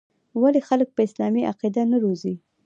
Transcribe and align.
ولـې 0.41 0.61
خـلـک 0.67 0.89
پـه 0.95 1.01
اسـلامـي 1.07 1.41
عـقـيده 1.49 1.83
نـه 1.91 1.97
روزي. 2.03 2.35